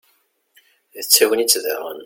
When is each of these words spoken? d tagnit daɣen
d 1.03 1.05
tagnit 1.07 1.53
daɣen 1.65 1.99